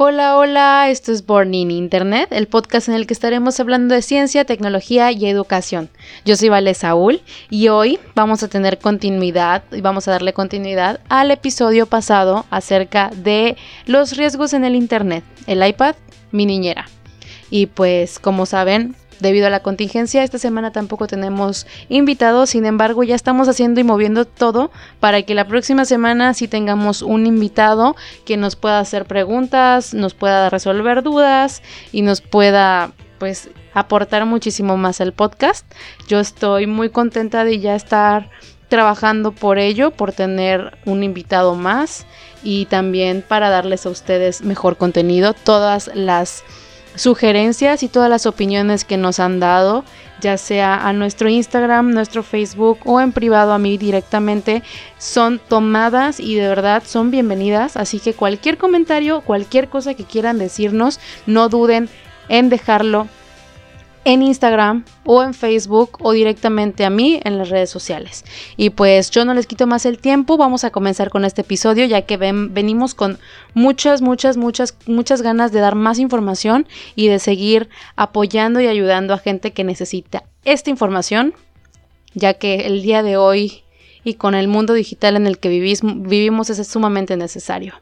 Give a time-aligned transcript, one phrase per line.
[0.00, 4.02] Hola, hola, esto es Born in Internet, el podcast en el que estaremos hablando de
[4.02, 5.90] ciencia, tecnología y educación.
[6.24, 11.00] Yo soy Vale Saúl y hoy vamos a tener continuidad y vamos a darle continuidad
[11.08, 13.56] al episodio pasado acerca de
[13.86, 15.96] los riesgos en el Internet, el iPad,
[16.30, 16.88] mi niñera.
[17.50, 23.02] Y pues como saben, Debido a la contingencia, esta semana tampoco tenemos invitados, sin embargo
[23.02, 24.70] ya estamos haciendo y moviendo todo
[25.00, 30.14] para que la próxima semana sí tengamos un invitado que nos pueda hacer preguntas, nos
[30.14, 35.66] pueda resolver dudas y nos pueda pues aportar muchísimo más al podcast.
[36.06, 38.30] Yo estoy muy contenta de ya estar
[38.68, 42.06] trabajando por ello, por tener un invitado más
[42.42, 45.34] y también para darles a ustedes mejor contenido.
[45.34, 46.44] Todas las
[46.98, 49.84] sugerencias y todas las opiniones que nos han dado,
[50.20, 54.62] ya sea a nuestro Instagram, nuestro Facebook o en privado a mí directamente,
[54.98, 57.76] son tomadas y de verdad son bienvenidas.
[57.76, 61.88] Así que cualquier comentario, cualquier cosa que quieran decirnos, no duden
[62.28, 63.08] en dejarlo
[64.08, 68.24] en Instagram o en Facebook o directamente a mí en las redes sociales.
[68.56, 71.84] Y pues yo no les quito más el tiempo, vamos a comenzar con este episodio
[71.84, 73.18] ya que venimos con
[73.52, 79.12] muchas, muchas, muchas, muchas ganas de dar más información y de seguir apoyando y ayudando
[79.12, 81.34] a gente que necesita esta información,
[82.14, 83.62] ya que el día de hoy
[84.04, 87.74] y con el mundo digital en el que vivimos es sumamente necesario.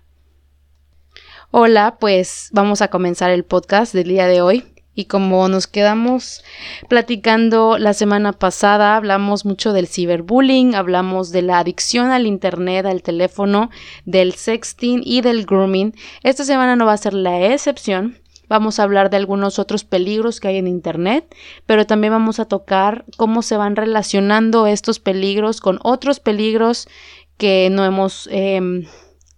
[1.52, 4.75] Hola, pues vamos a comenzar el podcast del día de hoy.
[4.96, 6.42] Y como nos quedamos
[6.88, 13.02] platicando la semana pasada, hablamos mucho del ciberbullying, hablamos de la adicción al Internet, al
[13.02, 13.68] teléfono,
[14.06, 15.94] del sexting y del grooming.
[16.22, 18.18] Esta semana no va a ser la excepción.
[18.48, 21.26] Vamos a hablar de algunos otros peligros que hay en Internet,
[21.66, 26.88] pero también vamos a tocar cómo se van relacionando estos peligros con otros peligros
[27.36, 28.86] que no hemos em,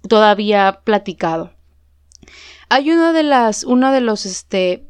[0.09, 1.53] todavía platicado.
[2.69, 4.88] Hay una de las, uno de los, este,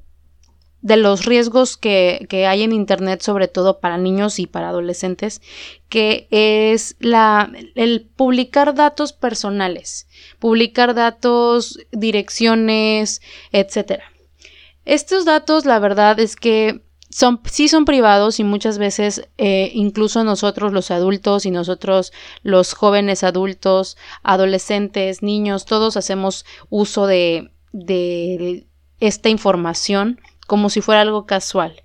[0.81, 5.43] de los riesgos que, hay en Internet, sobre todo para niños y para adolescentes,
[5.89, 10.06] que es la, el publicar datos personales,
[10.39, 13.22] publicar datos, direcciones,
[13.53, 14.00] etc.
[14.84, 20.22] Estos datos, la verdad es que son, sí son privados y muchas veces eh, incluso
[20.25, 22.12] nosotros los adultos y nosotros
[22.43, 28.66] los jóvenes adultos, adolescentes, niños, todos hacemos uso de, de
[29.00, 31.82] esta información como si fuera algo casual.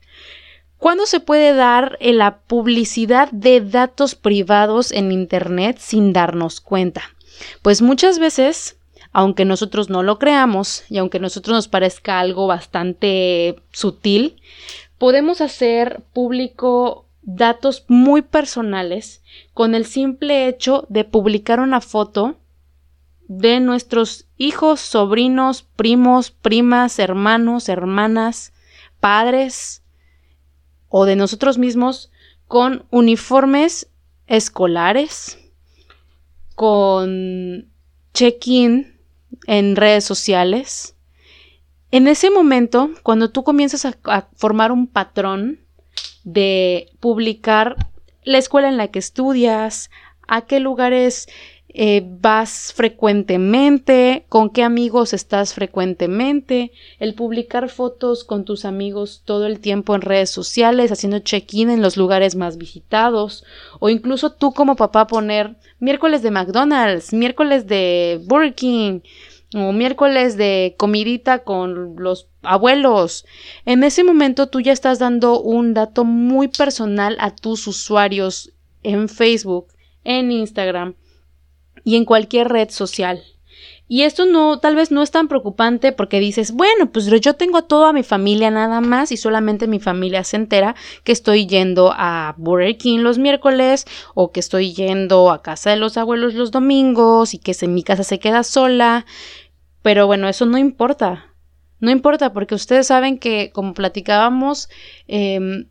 [0.78, 7.03] ¿Cuándo se puede dar la publicidad de datos privados en Internet sin darnos cuenta?
[7.62, 8.78] Pues muchas veces,
[9.12, 14.41] aunque nosotros no lo creamos y aunque a nosotros nos parezca algo bastante sutil,
[14.97, 19.22] podemos hacer público datos muy personales
[19.53, 22.38] con el simple hecho de publicar una foto
[23.28, 28.54] de nuestros hijos, sobrinos, primos, primas, hermanos, hermanas,
[29.00, 29.84] padres
[30.90, 32.12] o de nosotros mismos
[32.48, 33.90] con uniformes
[34.28, 35.38] escolares,
[36.56, 37.70] con
[38.14, 39.00] check-in
[39.48, 40.96] en redes sociales.
[41.92, 45.60] En ese momento, cuando tú comienzas a, formar un patrón
[46.24, 47.76] de publicar
[48.24, 49.90] la escuela en la que estudias,
[50.28, 51.28] a qué lugares
[51.74, 59.48] eh, vas frecuentemente, con qué amigos estás frecuentemente, el publicar fotos con tus amigos todo
[59.48, 63.44] el tiempo en redes sociales, haciendo check-in en los lugares más visitados,
[63.80, 69.00] o incluso tú como papá poner miércoles de McDonald's, miércoles de Burger King,
[69.56, 73.26] o miércoles de comidita con los abuelos.
[73.66, 78.52] En ese momento tú ya estás dando un dato muy personal a tus usuarios
[78.84, 79.68] en Facebook,
[80.04, 80.96] en Instagram,
[81.84, 83.24] y en cualquier red social.
[83.88, 87.58] Y esto no, tal vez no es tan preocupante porque dices, bueno, pues yo tengo
[87.58, 91.94] a toda mi familia nada más y solamente mi familia se entera que estoy yendo
[91.96, 93.86] a Burger King los miércoles
[94.16, 97.84] o que estoy yendo a casa de los abuelos los domingos y que en mi
[97.84, 99.06] casa se queda sola.
[99.82, 101.34] Pero bueno, eso no importa.
[101.80, 104.69] No importa porque ustedes saben que, como platicábamos,
[105.07, 105.68] eh,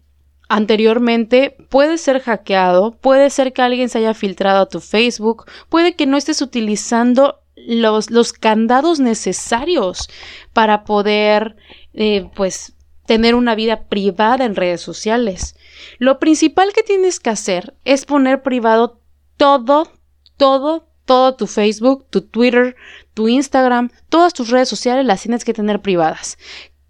[0.52, 5.94] anteriormente puede ser hackeado, puede ser que alguien se haya filtrado a tu Facebook, puede
[5.94, 10.10] que no estés utilizando los, los candados necesarios
[10.52, 11.56] para poder,
[11.94, 12.74] eh, pues,
[13.06, 15.56] tener una vida privada en redes sociales.
[15.98, 19.00] Lo principal que tienes que hacer es poner privado
[19.38, 19.90] todo,
[20.36, 22.76] todo, todo tu Facebook, tu Twitter,
[23.14, 26.36] tu Instagram, todas tus redes sociales las tienes que tener privadas.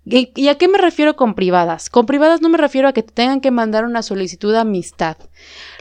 [0.05, 1.89] ¿Y a qué me refiero con privadas?
[1.89, 5.17] Con privadas no me refiero a que te tengan que mandar una solicitud de amistad.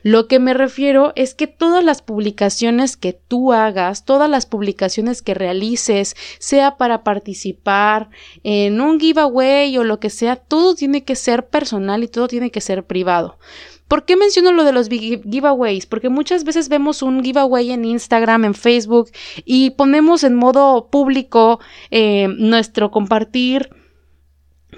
[0.03, 5.23] Lo que me refiero es que todas las publicaciones que tú hagas, todas las publicaciones
[5.23, 8.09] que realices, sea para participar
[8.43, 12.51] en un giveaway o lo que sea, todo tiene que ser personal y todo tiene
[12.51, 13.39] que ser privado.
[13.87, 15.87] ¿Por qué menciono lo de los giveaways?
[15.87, 19.09] Porque muchas veces vemos un giveaway en Instagram, en Facebook
[19.45, 21.59] y ponemos en modo público
[21.89, 23.80] eh, nuestro compartir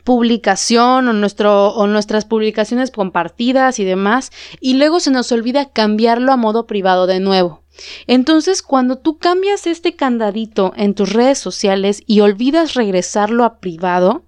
[0.04, 6.32] publicación o, nuestro, o nuestras publicaciones compartidas y demás, y luego se nos olvida cambiarlo
[6.32, 7.64] a modo privado de nuevo.
[8.06, 14.24] Entonces, cuando tú cambias este candadito en tus redes sociales y olvidas regresarlo a privado,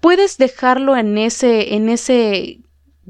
[0.00, 2.60] puedes dejarlo en ese, en ese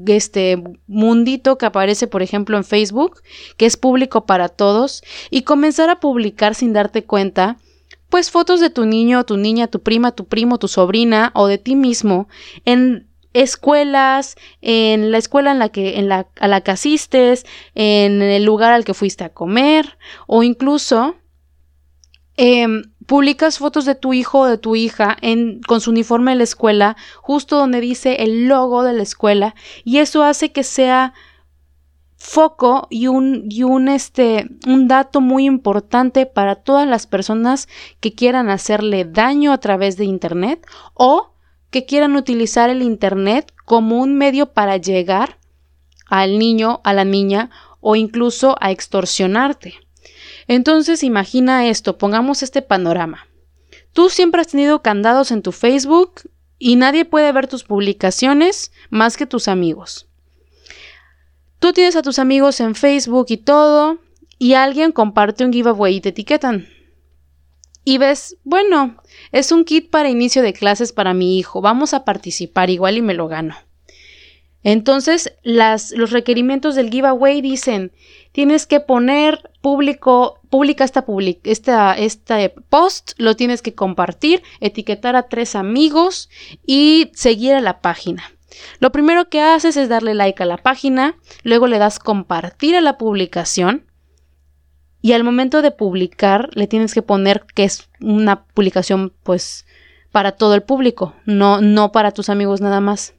[0.07, 3.21] este mundito que aparece, por ejemplo, en Facebook,
[3.57, 7.57] que es público para todos, y comenzar a publicar sin darte cuenta
[8.09, 11.57] pues fotos de tu niño, tu niña, tu prima, tu primo, tu sobrina o de
[11.57, 12.27] ti mismo
[12.65, 17.45] en escuelas, en la escuela en la que, en la, a la que asistes,
[17.75, 19.97] en el lugar al que fuiste a comer,
[20.27, 21.15] o incluso
[22.37, 26.37] em, publicas fotos de tu hijo o de tu hija en, con su uniforme de
[26.37, 31.13] la escuela, justo donde dice el logo de la escuela, y eso hace que sea
[32.19, 37.67] foco y un, y un, este, un dato muy importante para todas las personas
[38.01, 41.33] que quieran hacerle daño a través de Internet o
[41.71, 45.39] que quieran utilizar el Internet como un medio para llegar
[46.07, 49.75] al niño, a la niña o incluso a extorsionarte.
[50.47, 53.27] Entonces imagina esto, pongamos este panorama.
[53.93, 59.15] Tú siempre has tenido candados en tu Facebook y nadie puede ver tus publicaciones más
[59.15, 60.08] que tus amigos.
[61.59, 63.99] Tú tienes a tus amigos en Facebook y todo,
[64.37, 66.67] y alguien comparte un giveaway y te etiquetan.
[67.83, 68.97] Y ves, bueno,
[69.31, 73.01] es un kit para inicio de clases para mi hijo, vamos a participar igual y
[73.01, 73.55] me lo gano.
[74.63, 77.93] Entonces, los requerimientos del giveaway dicen,
[78.31, 81.05] tienes que poner público, publica esta,
[81.45, 86.29] esta, este post, lo tienes que compartir, etiquetar a tres amigos
[86.65, 88.23] y seguir a la página.
[88.79, 92.81] Lo primero que haces es darle like a la página, luego le das compartir a
[92.81, 93.85] la publicación
[95.01, 99.65] y al momento de publicar le tienes que poner que es una publicación pues
[100.11, 103.13] para todo el público, no, no para tus amigos nada más.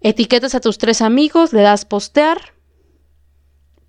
[0.00, 2.54] Etiquetas a tus tres amigos, le das postear,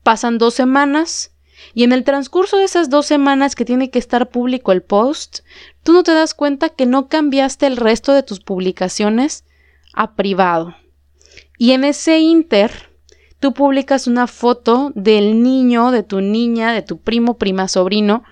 [0.03, 1.33] pasan dos semanas
[1.73, 5.39] y en el transcurso de esas dos semanas que tiene que estar público el post,
[5.83, 9.44] tú no te das cuenta que no cambiaste el resto de tus publicaciones
[9.95, 10.75] a privado.
[11.57, 12.71] Y en ese inter,
[13.39, 18.23] tú publicas una foto del niño, de tu niña, de tu primo, prima, sobrino,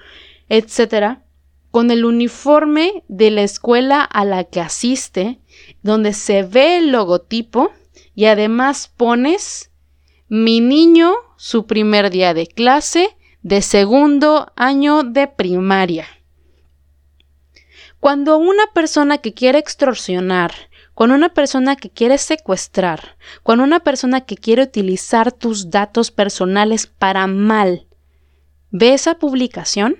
[0.50, 1.24] etcétera,
[1.71, 5.39] con el uniforme de la escuela a la que asiste,
[5.81, 7.71] donde se ve el logotipo
[8.13, 9.71] y además pones
[10.27, 16.07] mi niño, su primer día de clase, de segundo año de primaria.
[18.00, 20.54] Cuando una persona que quiere extorsionar
[20.94, 26.88] con una persona que quiere secuestrar, con una persona que quiere utilizar tus datos personales
[26.88, 27.88] para mal,
[28.69, 29.98] ve esa publicación,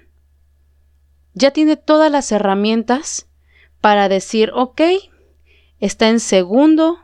[1.34, 3.28] ya tiene todas las herramientas
[3.82, 4.82] para decir, ok,
[5.80, 7.00] está en segundo,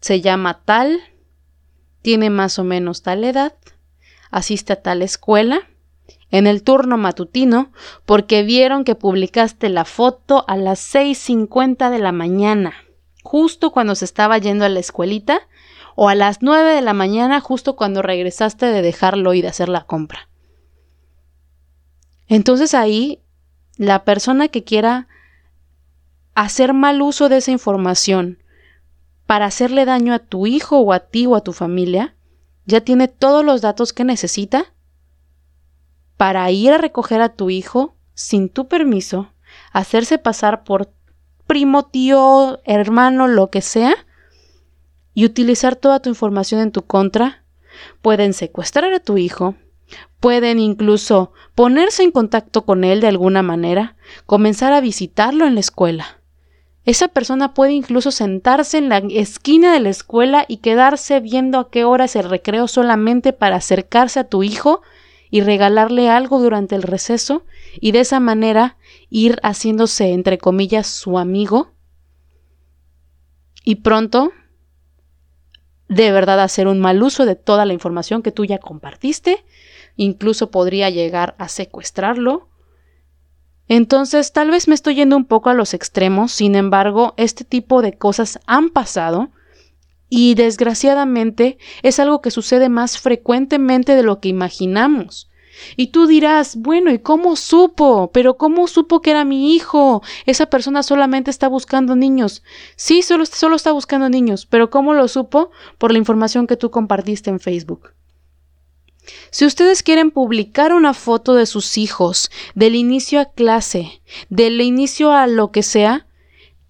[0.00, 0.98] se llama tal,
[2.00, 3.54] tiene más o menos tal edad,
[4.30, 5.68] asiste a tal escuela,
[6.30, 7.72] en el turno matutino,
[8.06, 12.74] porque vieron que publicaste la foto a las 6.50 de la mañana
[13.28, 15.42] justo cuando se estaba yendo a la escuelita
[15.96, 19.68] o a las 9 de la mañana justo cuando regresaste de dejarlo y de hacer
[19.68, 20.30] la compra.
[22.26, 23.20] Entonces ahí
[23.76, 25.08] la persona que quiera
[26.34, 28.42] hacer mal uso de esa información
[29.26, 32.16] para hacerle daño a tu hijo o a ti o a tu familia,
[32.64, 34.72] ya tiene todos los datos que necesita
[36.16, 39.34] para ir a recoger a tu hijo sin tu permiso,
[39.70, 40.94] hacerse pasar por
[41.48, 43.96] primo, tío, hermano, lo que sea,
[45.14, 47.42] y utilizar toda tu información en tu contra,
[48.02, 49.56] pueden secuestrar a tu hijo,
[50.20, 55.60] pueden incluso ponerse en contacto con él de alguna manera, comenzar a visitarlo en la
[55.60, 56.20] escuela.
[56.84, 61.70] Esa persona puede incluso sentarse en la esquina de la escuela y quedarse viendo a
[61.70, 64.82] qué hora es el recreo solamente para acercarse a tu hijo
[65.30, 67.44] y regalarle algo durante el receso
[67.80, 68.76] y de esa manera
[69.10, 71.72] ir haciéndose, entre comillas, su amigo
[73.64, 74.32] y pronto
[75.88, 79.44] de verdad hacer un mal uso de toda la información que tú ya compartiste,
[79.96, 82.48] incluso podría llegar a secuestrarlo.
[83.68, 87.82] Entonces, tal vez me estoy yendo un poco a los extremos, sin embargo, este tipo
[87.82, 89.30] de cosas han pasado
[90.08, 95.28] y desgraciadamente es algo que sucede más frecuentemente de lo que imaginamos.
[95.76, 98.10] Y tú dirás, bueno, ¿y cómo supo?
[98.12, 100.02] Pero ¿cómo supo que era mi hijo?
[100.26, 102.42] Esa persona solamente está buscando niños.
[102.76, 105.50] Sí, solo, solo está buscando niños, pero ¿cómo lo supo?
[105.78, 107.92] Por la información que tú compartiste en Facebook.
[109.30, 115.12] Si ustedes quieren publicar una foto de sus hijos, del inicio a clase, del inicio
[115.12, 116.06] a lo que sea,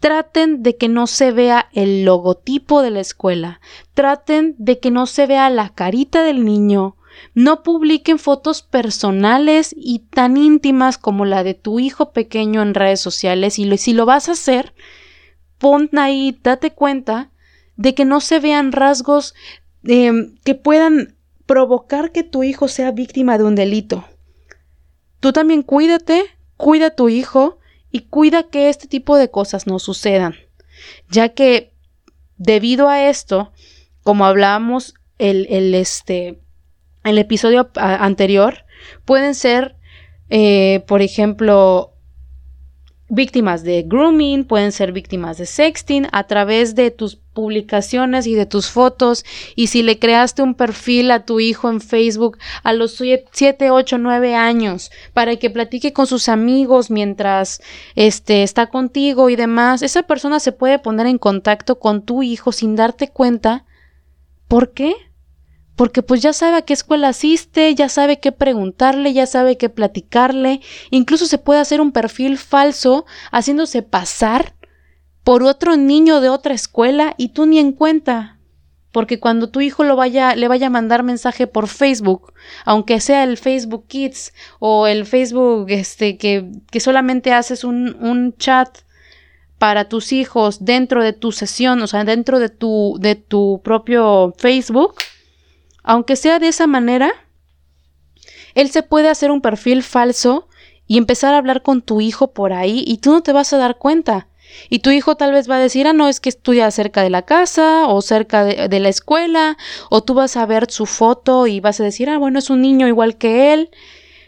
[0.00, 3.60] traten de que no se vea el logotipo de la escuela,
[3.94, 6.96] traten de que no se vea la carita del niño,
[7.34, 13.00] no publiquen fotos personales y tan íntimas como la de tu hijo pequeño en redes
[13.00, 13.58] sociales.
[13.58, 14.72] Y si lo vas a hacer,
[15.58, 17.30] pon ahí, date cuenta
[17.76, 19.34] de que no se vean rasgos
[19.84, 24.04] em, que puedan provocar que tu hijo sea víctima de un delito.
[25.20, 26.24] Tú también cuídate,
[26.56, 27.57] cuida a tu hijo
[27.98, 30.36] y cuida que este tipo de cosas no sucedan,
[31.10, 31.74] ya que
[32.36, 33.52] debido a esto,
[34.04, 36.38] como hablábamos el, el, este,
[37.02, 38.64] el episodio anterior,
[39.04, 39.74] pueden ser,
[40.30, 41.94] eh, por ejemplo,
[43.08, 48.46] víctimas de grooming, pueden ser víctimas de sexting a través de tus publicaciones y de
[48.46, 53.00] tus fotos y si le creaste un perfil a tu hijo en Facebook a los
[53.30, 57.62] 7, 8, 9 años para que platique con sus amigos mientras
[57.94, 62.50] este está contigo y demás, esa persona se puede poner en contacto con tu hijo
[62.50, 63.64] sin darte cuenta.
[64.48, 64.96] ¿Por qué?
[65.76, 69.68] porque pues ya sabe a qué escuela asiste, ya sabe qué preguntarle, ya sabe qué
[69.68, 74.57] platicarle, incluso se puede hacer un perfil falso haciéndose pasar
[75.28, 78.38] por otro niño de otra escuela y tú ni en cuenta.
[78.92, 82.32] Porque cuando tu hijo lo vaya, le vaya a mandar mensaje por Facebook,
[82.64, 88.38] aunque sea el Facebook Kids o el Facebook este, que, que solamente haces un, un
[88.38, 88.78] chat
[89.58, 94.32] para tus hijos dentro de tu sesión, o sea, dentro de tu, de tu propio
[94.38, 94.94] Facebook,
[95.82, 97.12] aunque sea de esa manera,
[98.54, 100.48] él se puede hacer un perfil falso
[100.86, 103.58] y empezar a hablar con tu hijo por ahí y tú no te vas a
[103.58, 104.28] dar cuenta.
[104.68, 107.10] Y tu hijo tal vez va a decir, ah, no, es que estudia cerca de
[107.10, 109.56] la casa o cerca de, la escuela,
[109.90, 112.60] o tú vas a ver su foto y vas a decir, ah, bueno, es un
[112.60, 113.70] niño igual que él.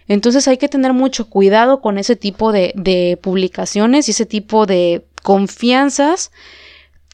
[0.09, 4.67] Entonces hay que tener mucho cuidado con ese tipo de, de publicaciones y ese tipo
[4.67, 6.31] de confianzas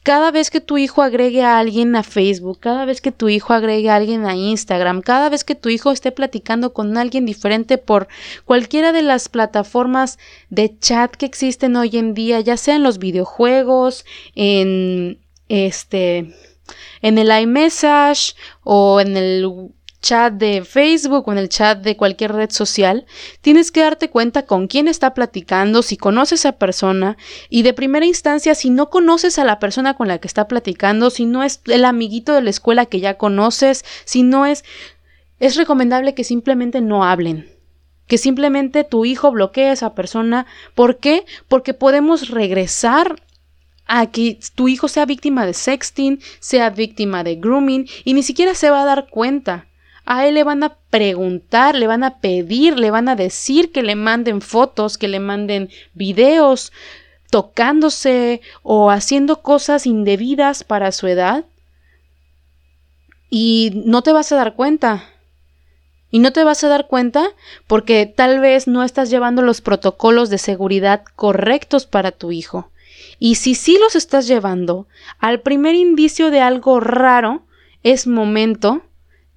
[0.07, 3.51] cada vez que tu hijo agregue a alguien a Facebook, cada vez que tu hijo
[3.51, 7.77] agregue a alguien a Instagram, cada vez que tu hijo esté platicando con alguien diferente
[7.77, 8.07] por
[8.45, 10.17] cualquiera de las plataformas
[10.49, 16.33] de chat que existen hoy en día, ya sea en los videojuegos, en este
[17.01, 19.73] en el iMessage o en el
[20.07, 23.05] chat de Facebook o en el chat de cualquier red social,
[23.41, 27.17] tienes que darte cuenta con quién está platicando, si conoces a esa persona
[27.49, 31.09] y de primera instancia, si no conoces a la persona con la que está platicando,
[31.09, 34.63] si no es el amiguito de la escuela que ya conoces, si no es,
[35.41, 37.51] es recomendable que simplemente no hablen.
[38.07, 40.45] Que simplemente tu hijo bloquee a esa persona.
[40.73, 41.25] ¿Por qué?
[41.49, 43.21] Porque podemos regresar
[43.85, 48.53] a que tu hijo sea víctima de sexting, sea víctima de grooming y ni siquiera
[48.53, 49.66] se va a dar cuenta
[50.07, 53.83] a él le van a preguntar, le van a pedir, le van a decir que
[53.83, 56.71] le manden fotos, que le manden videos
[57.29, 61.43] tocándose o haciendo cosas indebidas para su edad.
[63.29, 65.03] Y no te vas a dar cuenta.
[66.09, 67.27] Y no te vas a dar cuenta
[67.67, 72.71] porque tal vez no estás llevando los protocolos de seguridad correctos para tu hijo.
[73.19, 74.87] Y si sí los estás llevando,
[75.19, 77.43] al primer indicio de algo raro,
[77.83, 78.83] es momento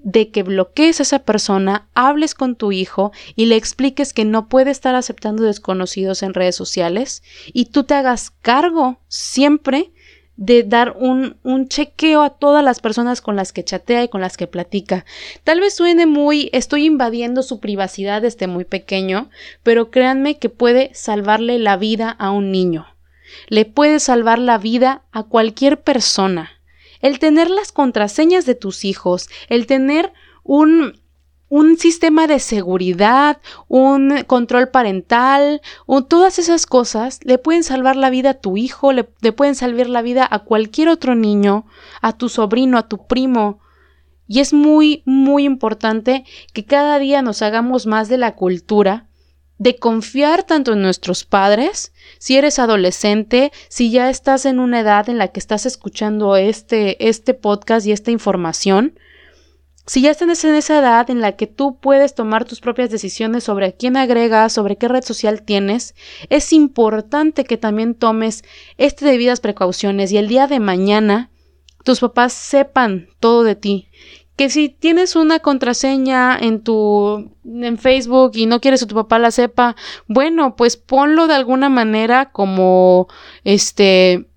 [0.02, 4.49] de que bloquees a esa persona, hables con tu hijo y le expliques que no
[4.49, 9.92] puede estar aceptando desconocidos en redes sociales y tú te hagas cargo siempre
[10.37, 11.37] de dar un,
[11.69, 15.04] chequeo a todas las personas con las que chatea y con las que platica.
[15.45, 19.28] Tal vez suene muy, estoy invadiendo su privacidad desde muy pequeño,
[19.62, 22.87] pero créanme que puede salvarle la vida a un niño.
[23.49, 26.60] Le puede salvar la vida a cualquier persona
[27.00, 31.00] el tener las contraseñas de tus hijos, el tener un,
[31.49, 33.38] un sistema de seguridad,
[33.69, 35.61] un control parental,
[36.09, 39.88] todas esas cosas le pueden salvar la vida a tu hijo, le, le pueden salvar
[39.88, 41.66] la vida a cualquier otro niño,
[42.00, 43.61] a tu sobrino, a tu primo.
[44.28, 49.10] Y es muy, muy importante que cada día nos hagamos más de la cultura
[49.61, 55.11] de confiar tanto en nuestros padres, si eres adolescente, si ya estás en una edad
[55.11, 58.99] en la que estás escuchando este, este podcast y esta información,
[59.85, 63.45] si ya estás en esa edad en la que tú puedes tomar tus propias decisiones
[63.45, 65.95] sobre a quién agregas, sobre qué red social tienes,
[66.31, 68.45] es importante que también tomes
[68.79, 71.31] este debidas precauciones y el día de mañana
[71.85, 73.88] tus papás sepan todo de ti.
[74.37, 79.19] Que si tienes una contraseña en tu en Facebook y no quieres que tu papá
[79.19, 83.09] la sepa, bueno, pues ponlo de alguna manera como
[83.45, 84.31] este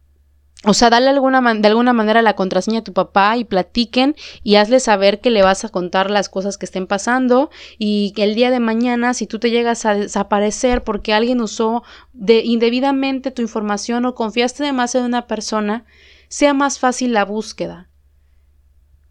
[0.66, 4.56] o sea, dale alguna de alguna manera la contraseña a tu papá y platiquen y
[4.56, 8.34] hazle saber que le vas a contar las cosas que estén pasando y que el
[8.34, 11.84] día de mañana, si tú te llegas a desaparecer porque alguien usó
[12.14, 15.86] de, indebidamente tu información o confiaste demasiado en una persona,
[16.30, 17.90] sea más fácil la búsqueda.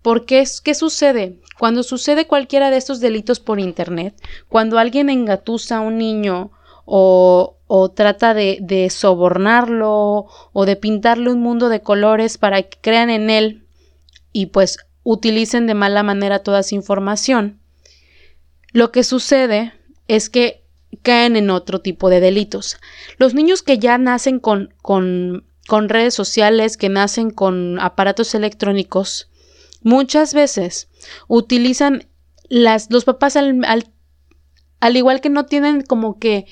[0.03, 1.39] Porque ¿qué sucede?
[1.59, 4.15] Cuando sucede cualquiera de estos delitos por Internet,
[4.49, 6.51] cuando alguien engatusa a un niño
[6.85, 7.57] o,
[7.95, 13.31] trata de, de sobornarlo o de pintarle un mundo de colores para que crean en
[13.31, 13.65] él
[14.33, 17.61] y pues utilicen de mala manera toda esa información,
[18.73, 19.73] lo que sucede
[20.09, 20.63] es que
[21.03, 22.79] caen en otro tipo de delitos.
[23.19, 29.29] Los niños que ya nacen con, con, con redes sociales, que nacen con aparatos electrónicos,
[29.83, 30.89] muchas veces
[31.29, 32.09] utilizan
[32.49, 33.65] las, los papás al,
[34.81, 36.47] al igual que no tienen como que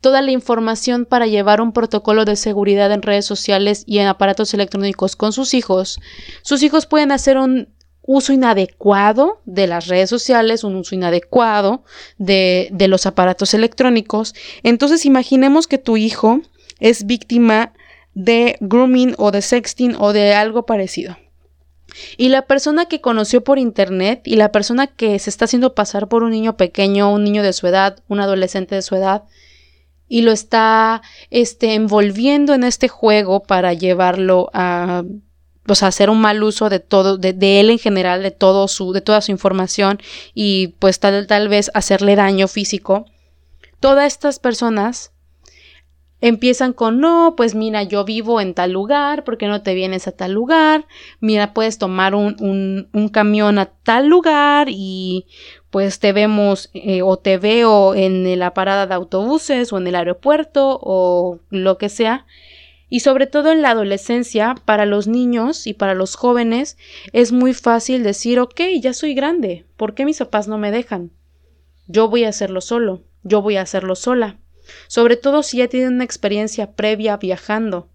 [0.00, 4.54] toda la información para llevar un protocolo de seguridad en redes sociales y en aparatos
[4.54, 5.98] electrónicos con sus hijos,
[6.42, 7.68] sus hijos pueden hacer un
[8.02, 11.82] uso inadecuado de las redes sociales, un uso inadecuado
[12.18, 14.34] de, de los aparatos electrónicos.
[14.62, 16.40] Entonces imaginemos que tu hijo
[16.78, 17.72] es víctima
[18.14, 21.16] de grooming o de sexting o de algo parecido.
[22.16, 26.08] Y la persona que conoció por internet y la persona que se está haciendo pasar
[26.08, 29.24] por un niño pequeño, un niño de su edad, un adolescente de su edad,
[30.08, 35.04] y lo está este, envolviendo en este juego para llevarlo a
[35.64, 38.92] pues hacer un mal uso de todo, de, de, él en general, de todo su,
[38.92, 39.98] de toda su información
[40.32, 43.06] y pues tal, tal vez hacerle daño físico.
[43.80, 45.10] Todas estas personas
[46.20, 50.08] empiezan con no, pues mira, yo vivo en tal lugar, ¿por qué no te vienes
[50.08, 50.86] a tal lugar?
[51.20, 55.26] Mira, puedes tomar un, un, camión a tal lugar y
[55.70, 59.94] pues te vemos eh, o te veo en la parada de autobuses o en el
[59.94, 62.26] aeropuerto o lo que sea.
[62.88, 66.78] Y sobre todo en la adolescencia, para los niños y para los jóvenes,
[67.12, 71.10] es muy fácil decir, ok, ya soy grande, ¿por qué mis papás no me dejan?
[71.88, 74.38] Yo voy a hacerlo solo, yo voy a hacerlo sola
[74.88, 77.88] sobre todo si ya tienen una experiencia previa viajando.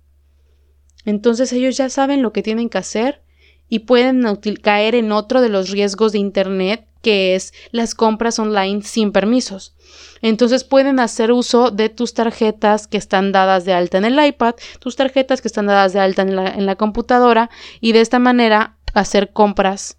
[1.05, 3.23] Entonces ellos ya saben lo que tienen que hacer
[3.67, 4.23] y pueden
[4.61, 9.75] caer en otro de los riesgos de Internet que es las compras online sin permisos.
[10.21, 14.55] Entonces pueden hacer uso de tus tarjetas que están dadas de alta en el iPad,
[14.79, 19.31] tus tarjetas que están dadas de alta en la, computadora y de esta manera hacer
[19.31, 19.97] compras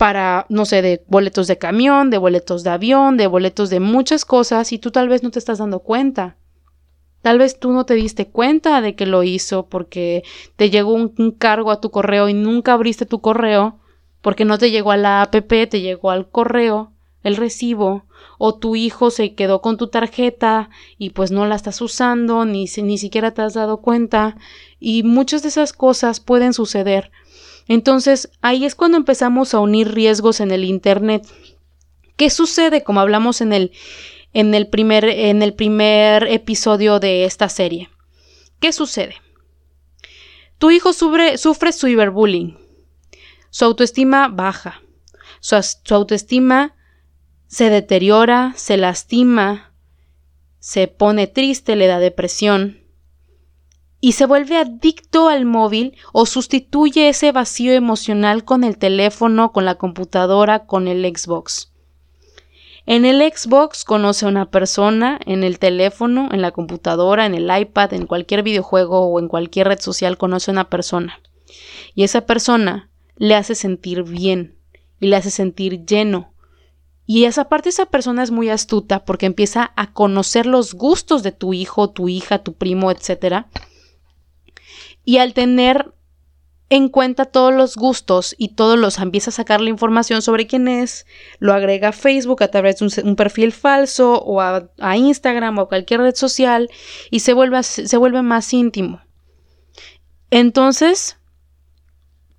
[0.00, 4.24] para, no sé, de boletos de camión, de boletos de avión, de boletos de muchas
[4.24, 6.38] cosas y tú tal vez no te estás dando cuenta.
[7.20, 10.22] Tal vez tú no te diste cuenta de que lo hizo porque
[10.56, 13.78] te llegó un, cargo a tu correo y nunca abriste tu correo
[14.22, 18.06] porque no te llegó a la app, te llegó al correo el recibo
[18.38, 22.64] o tu hijo se quedó con tu tarjeta y pues no la estás usando ni,
[22.82, 24.38] ni siquiera te has dado cuenta
[24.78, 27.10] y muchas de esas cosas pueden suceder
[27.70, 31.24] entonces, ahí es cuando empezamos a unir riesgos en el Internet.
[32.16, 32.82] ¿Qué sucede?
[32.82, 33.70] Como hablamos en el,
[34.32, 37.88] en el, primer, en el primer episodio de esta serie.
[38.58, 39.14] ¿Qué sucede?
[40.58, 42.58] Tu hijo sufre, sufre cyberbullying.
[43.50, 44.82] Su autoestima baja.
[45.38, 46.74] Su, su autoestima
[47.46, 49.72] se deteriora, se lastima,
[50.58, 52.79] se pone triste, le da depresión
[54.00, 59.66] y se vuelve adicto al móvil o sustituye ese vacío emocional con el teléfono, con
[59.66, 61.70] la computadora, con el Xbox.
[62.86, 67.50] En el Xbox conoce a una persona, en el teléfono, en la computadora, en el
[67.54, 71.20] iPad, en cualquier videojuego o en cualquier red social conoce a una persona.
[71.94, 74.56] Y esa persona le hace sentir bien
[74.98, 76.32] y le hace sentir lleno.
[77.04, 81.32] Y esa parte esa persona es muy astuta porque empieza a conocer los gustos de
[81.32, 83.48] tu hijo, tu hija, tu primo, etcétera
[85.10, 85.92] y al tener
[86.68, 90.68] en cuenta todos los gustos y todos los empieza a sacar la información sobre quién
[90.68, 91.04] es,
[91.40, 95.68] lo agrega a Facebook a través de un, perfil falso o a, Instagram o a
[95.68, 96.70] cualquier red social
[97.10, 99.00] y se vuelve, se vuelve más íntimo.
[100.30, 101.18] Entonces,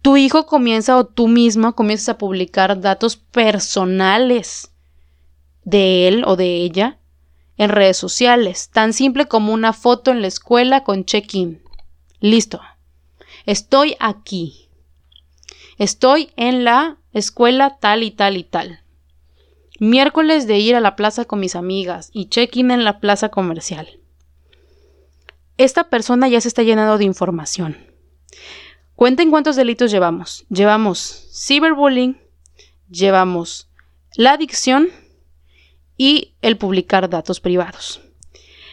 [0.01, 4.71] tu hijo comienza o tú misma comienzas a publicar datos personales
[5.65, 6.99] de él o de ella
[7.57, 11.60] en redes sociales, tan simple como una foto en la escuela con check-in.
[12.21, 12.61] Listo.
[13.47, 14.69] Estoy aquí.
[15.79, 18.81] Estoy en la escuela tal y tal y tal.
[19.79, 23.99] Miércoles de ir a la plaza con mis amigas y check-in en la plaza comercial.
[25.57, 27.77] Esta persona ya se está llenando de información.
[28.95, 30.45] Cuenten cuántos delitos llevamos.
[30.49, 32.21] Llevamos ciberbullying,
[32.87, 33.71] llevamos
[34.15, 34.89] la adicción
[35.97, 38.01] y el publicar datos privados.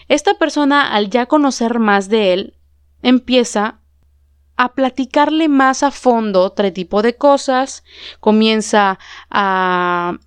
[0.09, 2.58] Esta persona, al ya conocer más de él,
[3.03, 3.81] empieza
[4.57, 7.85] a platicarle más a fondo otro tipo de cosas,
[8.21, 8.99] comienza
[9.31, 10.19] a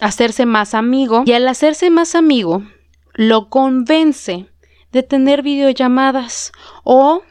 [0.00, 2.62] hacerse más amigo y al hacerse más amigo
[3.12, 4.46] lo convence
[4.92, 6.52] de tener videollamadas
[6.84, 7.22] o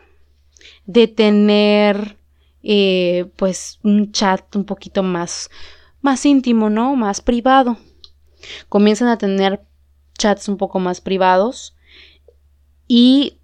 [0.85, 2.17] de tener
[2.61, 5.49] eh, pues un chat un poquito más
[6.05, 6.95] más íntimo, ¿no?
[6.95, 7.77] Más privado.
[8.69, 9.65] Comienzan a tener
[10.17, 11.75] chats un poco más privados
[12.87, 13.39] y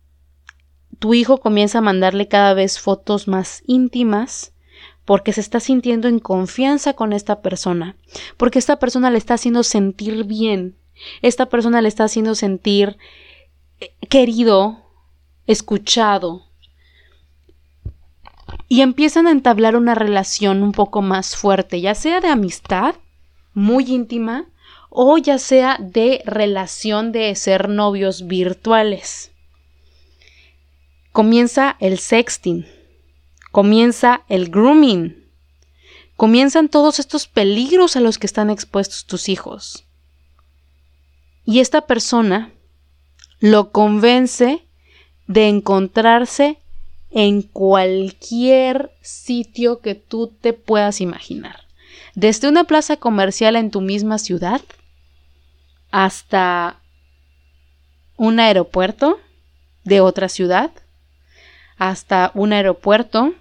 [1.02, 4.54] tu hijo comienza a mandarle cada vez fotos más íntimas
[5.04, 7.96] porque se está sintiendo en confianza con esta persona,
[8.38, 10.78] porque esta persona le está haciendo sentir bien,
[11.24, 12.98] esta persona le está haciendo sentir
[13.80, 14.78] eh, querido,
[15.48, 16.44] escuchado.
[18.68, 22.94] Y empiezan a entablar una relación un poco más fuerte, ya sea de amistad,
[23.56, 24.46] muy íntima,
[24.92, 29.31] o ya sea de relación de ser novios virtuales
[31.12, 32.66] comienza el sexting,
[33.52, 35.26] comienza el grooming,
[36.16, 39.86] comienzan todos estos peligros a los que están expuestos tus hijos.
[41.46, 42.52] Y esta persona
[43.40, 44.66] lo convence
[45.28, 46.60] de encontrarse
[47.10, 51.66] en cualquier sitio que tú te puedas imaginar.
[52.16, 54.62] Desde una plaza comercial en tu misma ciudad
[55.92, 56.80] hasta
[58.16, 59.20] un aeropuerto
[59.84, 60.72] de otra ciudad
[61.82, 63.34] hasta un aeropuerto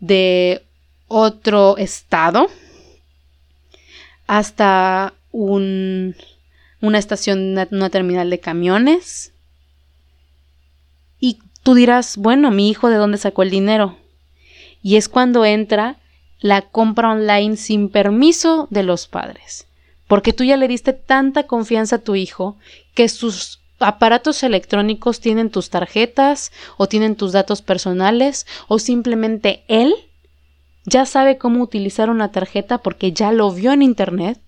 [0.00, 0.64] de
[1.06, 2.48] otro estado,
[4.26, 6.16] hasta un,
[6.80, 9.34] una estación, una, terminal de camiones.
[11.20, 13.98] Y tú dirás, bueno, mi hijo de dónde sacó el dinero.
[14.82, 15.98] Y es cuando entra
[16.40, 19.66] la compra online sin permiso de los padres.
[20.06, 22.56] Porque tú ya le diste tanta confianza a tu hijo
[22.94, 29.94] que sus aparatos electrónicos tienen tus tarjetas o tienen tus datos personales o simplemente él
[30.84, 34.40] ya sabe cómo utilizar una tarjeta porque ya lo vio en internet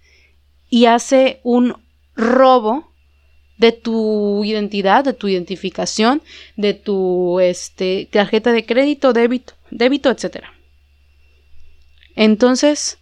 [0.69, 1.77] y hace un
[2.15, 2.91] robo
[3.59, 6.23] de tu identidad, de tu identificación,
[6.57, 10.45] de tu este, tarjeta de crédito, débito, débito, etc.
[12.17, 12.99] Entonces,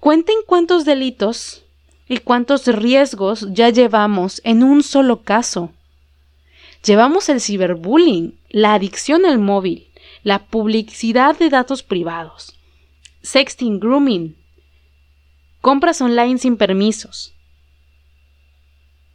[0.00, 1.63] cuenten cuántos delitos
[2.08, 5.72] ¿Y cuántos riesgos ya llevamos en un solo caso?
[6.84, 9.88] Llevamos el ciberbullying, la adicción al móvil,
[10.22, 12.58] la publicidad de datos privados,
[13.22, 14.36] sexting, grooming,
[15.62, 17.32] compras online sin permisos.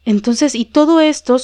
[0.04, 1.38] Entonces, y todo esto,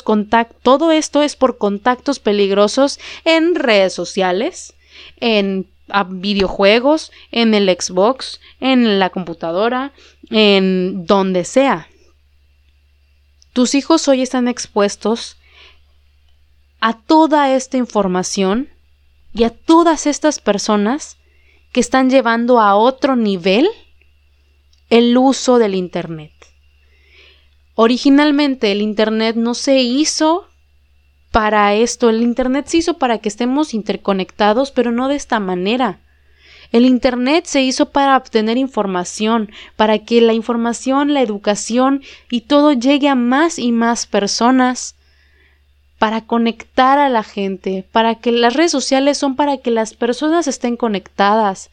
[0.63, 4.73] todo esto es por contactos peligrosos en redes sociales,
[5.17, 9.93] en a videojuegos, en el Xbox, en la computadora,
[10.29, 11.87] en donde sea.
[13.53, 15.37] Tus hijos hoy están expuestos
[16.79, 18.69] a toda esta información
[19.33, 21.17] y a todas estas personas
[21.71, 23.67] que están llevando a otro nivel
[24.89, 26.31] el uso del Internet.
[27.75, 30.47] Originalmente el Internet no se hizo
[31.31, 32.09] para esto.
[32.09, 35.99] El Internet se hizo para que estemos interconectados, pero no de esta manera.
[36.75, 42.73] El Internet se hizo para obtener información, para que la información, la educación y todo
[42.73, 44.95] llegue a más y más personas,
[45.99, 50.49] para conectar a la gente, para que las redes sociales son para que las personas
[50.49, 51.69] estén conectadas,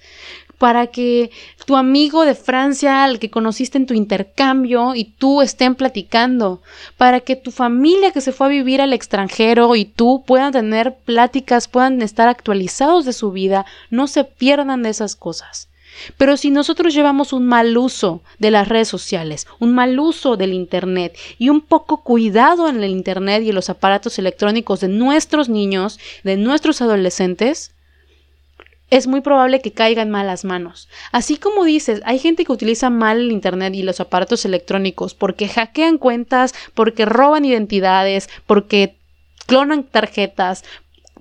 [0.63, 1.33] para que
[1.67, 6.63] tu amigo de Francia, al que conociste en tu intercambio, y tú estén platicando,
[6.97, 10.95] para que tu familia que se fue a vivir al extranjero y tú puedan tener
[10.95, 15.69] pláticas, puedan estar actualizados de su vida, no se pierdan de esas cosas.
[16.17, 20.53] Pero si nosotros llevamos un mal uso de las redes sociales, un mal uso del
[20.53, 25.49] Internet y un poco cuidado en el Internet y en los aparatos electrónicos de nuestros
[25.49, 27.72] niños, de nuestros adolescentes,
[28.93, 30.87] es muy probable que caiga en malas manos.
[31.13, 35.49] Así como dices, hay gente que utiliza mal el Internet y los aparatos electrónicos porque
[35.49, 38.99] hackean cuentas, porque roban identidades, porque
[39.47, 40.63] clonan tarjetas,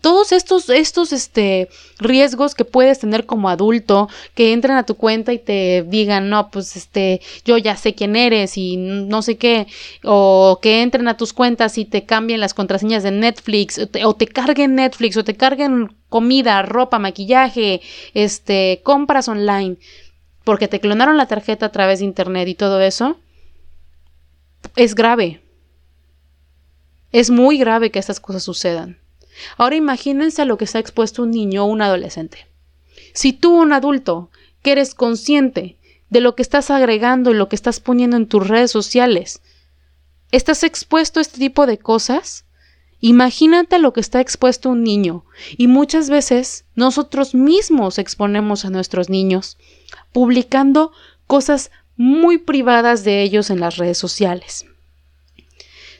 [0.01, 5.31] todos estos, estos este, riesgos que puedes tener como adulto, que entren a tu cuenta
[5.31, 9.67] y te digan, no, pues este, yo ya sé quién eres y no sé qué,
[10.03, 14.03] o que entren a tus cuentas y te cambien las contraseñas de Netflix, o te,
[14.05, 17.81] o te carguen Netflix, o te carguen comida, ropa, maquillaje,
[18.13, 19.77] este, compras online.
[20.43, 23.19] porque te clonaron la tarjeta a través de internet y todo eso,
[24.75, 25.41] es grave.
[27.11, 29.00] Es muy grave que estas cosas sucedan.
[29.57, 32.47] Ahora imagínense a lo que está expuesto un niño o un adolescente.
[33.13, 34.29] Si tú, un adulto,
[34.61, 35.77] que eres consciente
[36.09, 39.41] de lo que estás agregando y lo que estás poniendo en tus redes sociales,
[40.31, 42.45] estás expuesto a este tipo de cosas,
[42.99, 45.25] imagínate a lo que está expuesto un niño.
[45.57, 49.57] Y muchas veces nosotros mismos exponemos a nuestros niños,
[50.11, 50.91] publicando
[51.27, 54.65] cosas muy privadas de ellos en las redes sociales.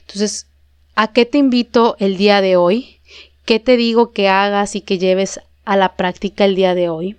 [0.00, 0.46] Entonces,
[0.94, 3.00] ¿a qué te invito el día de hoy?
[3.44, 7.16] ¿Qué te digo que hagas y que lleves a la práctica el día de hoy?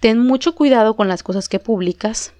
[0.00, 2.32] Ten mucho cuidado con las cosas que publicas.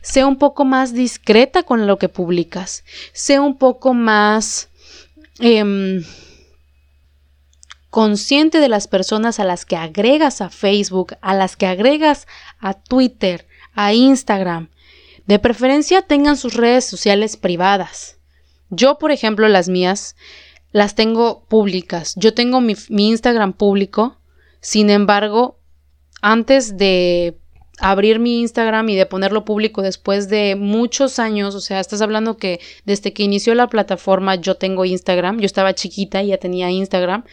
[0.00, 2.84] Sé un poco más discreta con lo que publicas.
[3.12, 4.68] Sé un poco más
[5.40, 6.04] em,
[7.90, 12.26] consciente de las personas a las que agregas a Facebook, a las que agregas
[12.58, 14.68] a Twitter, a Instagram.
[15.26, 18.16] De preferencia tengan sus redes sociales privadas.
[18.70, 20.16] Yo, por ejemplo, las mías
[20.72, 22.14] las tengo públicas.
[22.16, 24.18] Yo tengo mi, Instagram público.
[24.60, 25.58] Sin embargo,
[26.22, 27.38] antes de
[27.78, 32.38] abrir mi Instagram y de ponerlo público después de muchos años, o sea, estás hablando
[32.38, 36.70] que desde que inició la plataforma yo tengo Instagram, yo estaba chiquita y ya tenía
[36.70, 37.24] Instagram,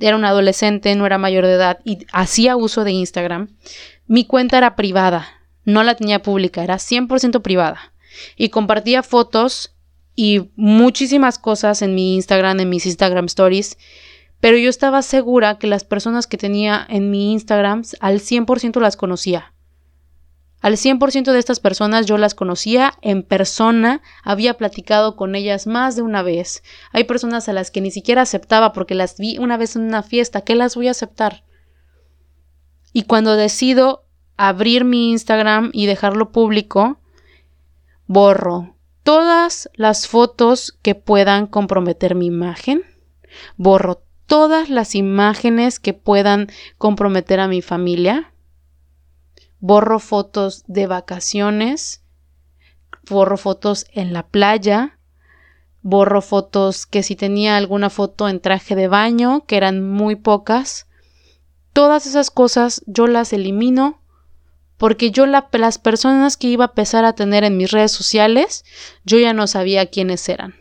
[0.00, 3.56] era un adolescente, no era mayor de edad y hacía uso de Instagram.
[4.06, 5.28] Mi cuenta era privada,
[5.64, 7.92] no la tenía pública, era 100% privada
[8.36, 9.75] y compartía fotos
[10.16, 13.76] y muchísimas cosas en mi Instagram, en mis Instagram stories,
[14.40, 18.96] pero yo estaba segura que las personas que tenía en mi Instagram al 100% las
[18.96, 19.52] conocía.
[20.62, 25.96] Al 100% de estas personas yo las conocía en persona, había platicado con ellas más
[25.96, 26.62] de una vez.
[26.92, 30.02] Hay personas a las que ni siquiera aceptaba porque las vi una vez en una
[30.02, 31.44] fiesta, ¿qué las voy a aceptar?
[32.92, 34.06] Y cuando decido
[34.38, 36.98] abrir mi Instagram y dejarlo público,
[38.06, 38.75] borro
[39.06, 42.82] todas las fotos que puedan comprometer mi imagen,
[43.56, 48.32] borro todas las imágenes que puedan comprometer a mi familia,
[49.60, 52.02] borro fotos de vacaciones,
[53.08, 54.98] borro fotos en la playa,
[55.82, 60.88] borro fotos que si tenía alguna foto en traje de baño, que eran muy pocas.
[61.72, 64.00] Todas esas cosas yo las elimino
[64.78, 68.64] porque yo las personas que iba a empezar a tener en mis redes sociales,
[69.04, 70.54] yo ya no sabía quiénes eran.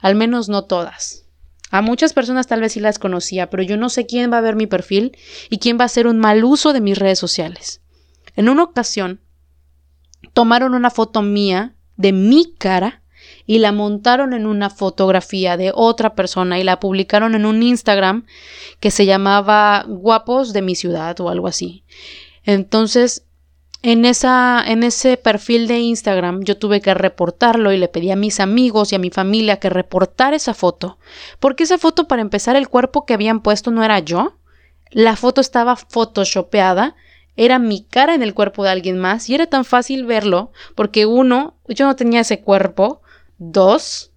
[0.00, 1.24] Al menos no todas.
[1.70, 4.42] A muchas personas tal vez sí las conocía, pero yo no sé quién va a
[4.42, 5.16] ver mi perfil
[5.50, 7.80] y quién va a hacer un mal uso de mis redes sociales.
[8.36, 9.20] En una ocasión,
[10.32, 13.02] tomaron una foto mía de mi cara
[13.46, 18.26] y la montaron en una fotografía de otra persona y la publicaron en un Instagram
[18.80, 21.84] que se llamaba Guapos de mi ciudad o algo así.
[22.44, 23.25] Entonces,
[23.88, 28.90] en, ese perfil de Instagram yo tuve que reportarlo y le pedí a mis amigos
[28.90, 30.98] y a mi familia que reportar esa foto,
[31.38, 34.38] porque esa foto para empezar el cuerpo que habían puesto no era yo,
[34.90, 36.96] la foto estaba photoshopeada,
[37.36, 41.06] era mi cara en el cuerpo de alguien más y era tan fácil verlo porque
[41.06, 43.02] uno, yo no tenía ese cuerpo,
[43.38, 44.10] dos,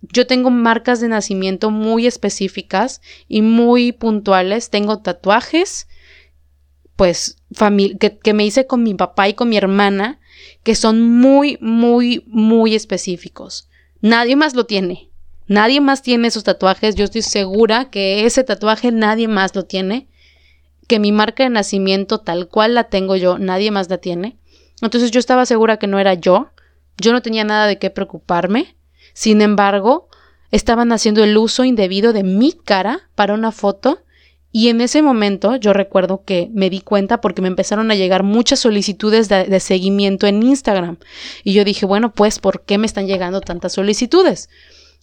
[0.00, 5.86] yo tengo marcas de nacimiento muy específicas y muy puntuales, tengo tatuajes,
[6.96, 7.38] pues,
[7.98, 10.20] que, que me hice con mi papá y con mi hermana,
[10.62, 13.68] que son muy, muy, muy específicos.
[14.00, 15.10] Nadie más lo tiene.
[15.46, 16.94] Nadie más tiene esos tatuajes.
[16.94, 20.08] Yo estoy segura que ese tatuaje nadie más lo tiene.
[20.86, 24.36] Que mi marca de nacimiento tal cual la tengo yo, nadie más la tiene.
[24.82, 26.50] Entonces yo estaba segura que no era yo.
[26.98, 28.76] Yo no tenía nada de qué preocuparme.
[29.12, 30.08] Sin embargo,
[30.50, 34.00] estaban haciendo el uso indebido de mi cara para una foto
[34.56, 38.22] y en ese momento yo recuerdo que me di cuenta porque me empezaron a llegar
[38.22, 40.98] muchas solicitudes de, seguimiento en Instagram.
[41.42, 44.48] Y yo dije, bueno, pues, ¿por qué me están llegando tantas solicitudes?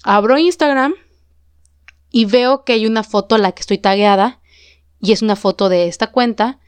[0.04, 0.94] Abro Instagram
[2.12, 4.40] y veo que hay una foto a la que estoy tagueada
[5.02, 6.60] y es una foto de esta cuenta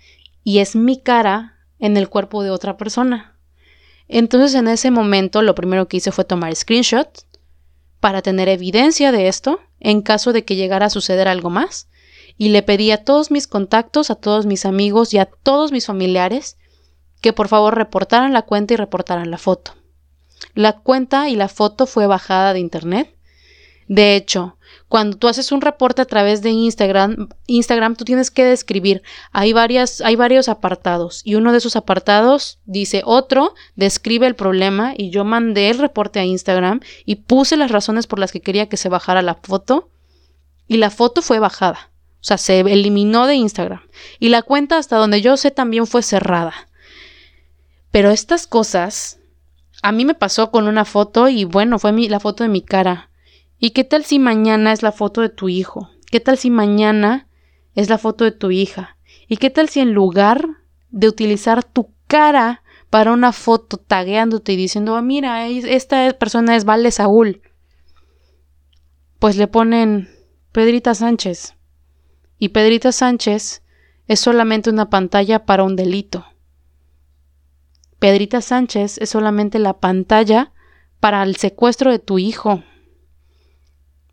[0.43, 3.37] y es mi cara en el cuerpo de otra persona.
[4.09, 7.07] Entonces en ese momento lo primero que hice fue tomar screenshot
[8.01, 11.87] para tener evidencia de esto en caso de que llegara a suceder algo más
[12.37, 15.85] y le pedí a todos mis contactos, a todos mis amigos y a todos mis
[15.85, 16.57] familiares
[17.21, 19.75] que por favor reportaran la cuenta y reportaran la foto.
[20.55, 23.15] La cuenta y la foto fue bajada de internet.
[23.87, 28.43] De hecho, cuando tú haces un reporte a través de Instagram, Instagram tú tienes que
[28.43, 34.35] describir, hay varias, hay varios apartados y uno de esos apartados dice otro, describe el
[34.35, 38.41] problema y yo mandé el reporte a Instagram y puse las razones por las que
[38.41, 39.89] quería que se bajara la foto
[40.67, 41.92] y la foto fue bajada.
[42.23, 43.81] O sea, se eliminó de Instagram.
[44.17, 46.53] Y la cuenta, hasta donde yo sé, también fue cerrada.
[47.91, 49.19] Pero estas cosas,
[49.81, 53.09] a mí me pasó con una foto y bueno, fue la foto de mi cara.
[53.59, 55.89] ¿Y qué tal si mañana es la foto de tu hijo?
[56.11, 57.27] ¿Qué tal si mañana
[57.75, 58.95] es la foto de tu hija?
[59.27, 60.47] ¿Y qué tal si en lugar
[60.91, 66.63] de utilizar tu cara para una foto tagueándote y diciendo, ah, mira, esta persona es
[66.63, 67.41] Vale Saúl,
[69.19, 70.09] pues le ponen
[70.53, 71.55] Pedrita Sánchez.
[72.43, 73.63] Y Pedrita Sánchez
[74.05, 76.25] es solamente una pantalla para un delito.
[77.99, 80.51] Pedrita Sánchez es solamente la pantalla
[80.99, 82.61] para el secuestro de tu hijo.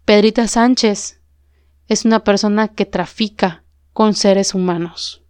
[0.05, 1.21] Pedrita Sánchez
[1.89, 5.25] es una persona que trafica con seres humanos,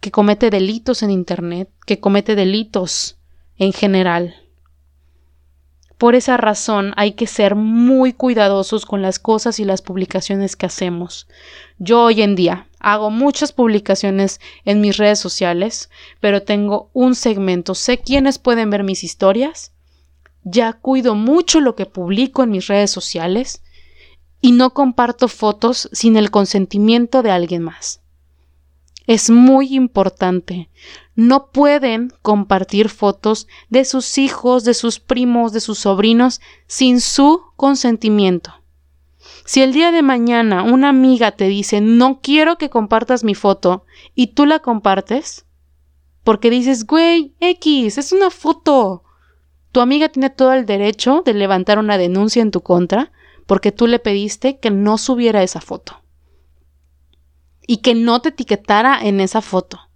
[0.00, 3.20] que comete delitos en Internet, que comete delitos
[3.56, 4.34] en general.
[5.98, 10.66] Por esa razón hay que ser muy cuidadosos con las cosas y las publicaciones que
[10.66, 11.26] hacemos.
[11.78, 17.74] Yo hoy en día hago muchas publicaciones en mis redes sociales, pero tengo un segmento,
[17.74, 19.72] sé quiénes pueden ver mis historias,
[20.44, 23.64] ya cuido mucho lo que publico en mis redes sociales
[24.40, 28.02] y no comparto fotos sin el consentimiento de alguien más.
[29.08, 30.68] Es muy importante
[31.18, 37.42] no pueden compartir fotos de sus hijos, de sus primos, de sus sobrinos sin su
[37.56, 38.62] consentimiento.
[39.44, 43.84] Si el día de mañana una amiga te dice no quiero que compartas mi foto
[44.14, 45.44] y tú la compartes,
[46.22, 49.02] porque dices, güey, X, es una foto.
[49.72, 53.10] Tu amiga tiene todo el derecho de levantar una denuncia en tu contra
[53.46, 56.00] porque tú le pediste que no subiera esa foto
[57.66, 59.87] y que no te etiquetara en esa foto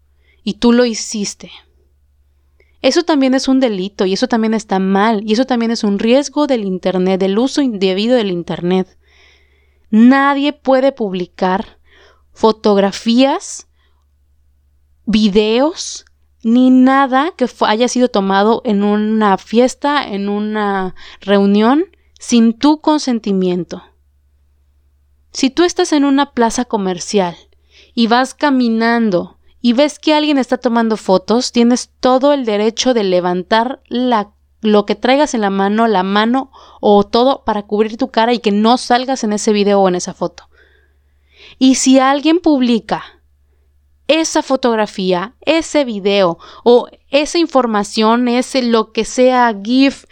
[0.43, 1.51] y tú lo hiciste.
[2.81, 6.01] Eso también es un delito y eso también está mal y eso también es un
[6.01, 8.99] riesgo del Internet, del uso indebido del Internet.
[9.91, 11.79] Nadie puede publicar
[12.33, 13.69] fotografías,
[15.05, 16.07] videos,
[16.43, 21.85] ni nada que haya sido tomado en una fiesta, en una reunión,
[22.19, 23.83] sin tu consentimiento.
[25.33, 27.37] Si tú estás en una plaza comercial
[27.95, 33.05] y vas caminando y ves que alguien está tomando fotos, tienes todo el derecho de
[33.05, 38.11] levantar la, lo que traigas en la mano, la mano o todo para cubrir tu
[38.11, 40.49] cara y que no salgas en ese video o en esa foto.
[41.61, 43.23] Y si alguien publica
[44.09, 50.07] esa fotografía, ese video o esa información, ese lo que sea GIF,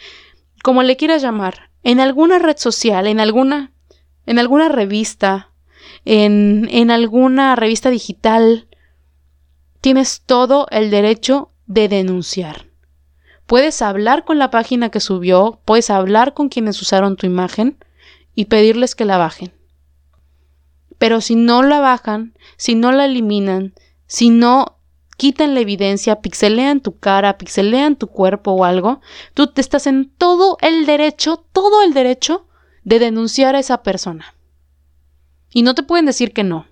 [0.63, 3.73] como le quieras llamar, en alguna red social, en alguna,
[4.25, 5.51] en alguna revista,
[6.05, 8.69] en, en alguna revista digital,
[9.81, 12.67] tienes todo el derecho de denunciar.
[13.47, 17.83] Puedes hablar con la página que subió, puedes hablar con quienes usaron tu imagen
[18.33, 19.53] y pedirles que la bajen.
[20.97, 23.73] Pero si no la bajan, si no la eliminan,
[24.05, 24.77] si no
[25.17, 29.01] quitan la evidencia, pixelean tu cara, pixelean tu cuerpo o algo,
[29.33, 32.47] tú te estás en todo el derecho, todo el derecho
[32.83, 34.35] de denunciar a esa persona.
[35.51, 36.67] Y no te pueden decir que no.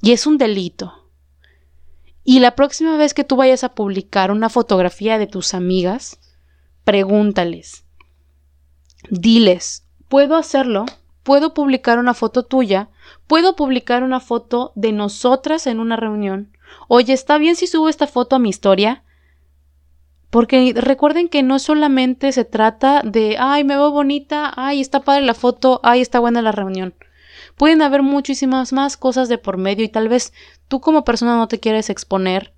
[0.00, 1.03] Y es un delito.
[2.24, 6.18] Y la próxima vez que tú vayas a publicar una fotografía de tus amigas,
[6.82, 7.84] pregúntales,
[9.10, 10.86] diles, ¿puedo hacerlo?
[11.22, 12.88] ¿Puedo publicar una foto tuya?
[13.26, 16.56] ¿Puedo publicar una foto de nosotras en una reunión?
[16.88, 19.04] Oye, ¿está bien si subo esta foto a mi historia?
[20.30, 25.22] Porque recuerden que no solamente se trata de, ay, me veo bonita, ay, está padre
[25.22, 26.94] la foto, ay, está buena la reunión.
[27.56, 30.32] Pueden haber muchísimas más cosas de por medio y tal vez
[30.68, 32.54] tú como persona no te quieres exponer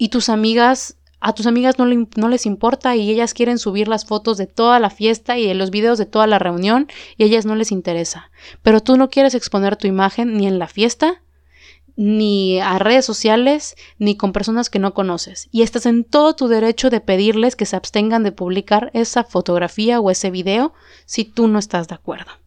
[0.00, 4.06] y tus amigas, a tus amigas no, no, les importa y ellas quieren subir las
[4.06, 6.88] fotos de toda la fiesta y de los videos de toda la reunión
[7.18, 8.30] y a ellas no les interesa.
[8.62, 11.22] Pero tú no quieres exponer tu imagen ni en la fiesta,
[11.96, 15.50] ni a redes sociales, ni con personas que no conoces.
[15.52, 20.00] Y estás en todo tu derecho de pedirles que se abstengan de publicar esa fotografía
[20.00, 20.72] o ese video
[21.04, 22.39] si tú no estás de acuerdo.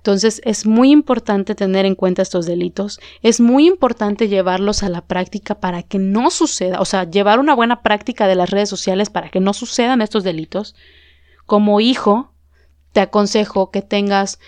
[0.00, 5.02] Entonces es muy importante tener en cuenta estos delitos, es muy importante llevarlos a la
[5.02, 9.10] práctica para que no suceda, o sea, llevar una buena práctica de las redes sociales
[9.10, 10.74] para que no sucedan estos delitos.
[11.44, 12.32] Como hijo,
[12.92, 14.38] te aconsejo que tengas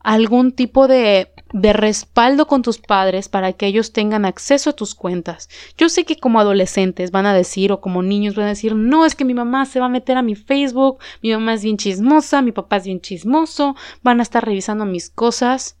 [0.00, 4.94] algún tipo de, de respaldo con tus padres para que ellos tengan acceso a tus
[4.94, 5.48] cuentas.
[5.76, 9.06] Yo sé que como adolescentes van a decir o como niños van a decir, no,
[9.06, 11.78] es que mi mamá se va a meter a mi Facebook, mi mamá es bien
[11.78, 15.78] chismosa, mi papá es bien chismoso, van a estar revisando mis cosas.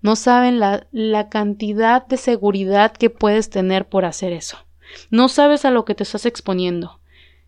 [0.00, 4.58] No saben la, la cantidad de seguridad que puedes tener por hacer eso.
[5.10, 7.00] No sabes a lo que te estás exponiendo.